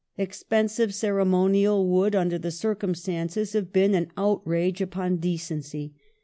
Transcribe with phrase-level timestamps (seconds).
[0.17, 5.93] ^i"itT ^ Expensive ceremonial would, under the circumstances, have been an Ireland outrage upon decency.